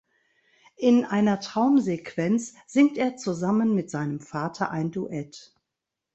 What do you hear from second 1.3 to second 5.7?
Traumsequenz singt er zusammen mit seinem Vater ein Duett.